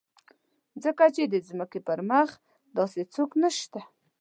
[0.83, 2.29] ځکه چې د ځمکې پر مخ
[2.77, 3.81] داسې څوک نشته.